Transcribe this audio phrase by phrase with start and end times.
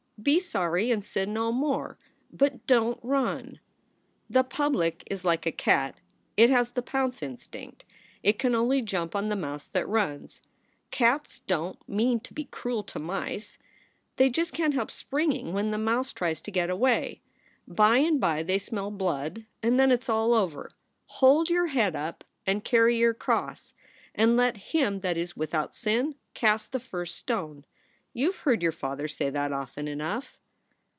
[0.21, 1.97] Be sorry, and sin no more.
[2.31, 3.59] But don t run!
[4.29, 5.99] "The public is like a cat.
[6.37, 7.85] It has the pounce instinct.
[8.21, 10.39] It can only jump on the mouse that runs.
[10.91, 13.57] Cats don t mean to be cruel to mice.
[14.17, 17.21] They just can t help springing when the mouse tries to get away.
[17.67, 20.69] By and by they smell blood, and then it s all over.
[21.07, 23.73] Hold your head up and carry your cross.
[24.13, 27.65] And let him that is without sin cast the first stone.
[28.13, 30.41] You ve heard your father say that often enough."